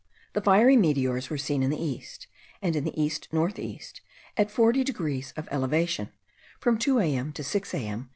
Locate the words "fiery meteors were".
0.41-1.37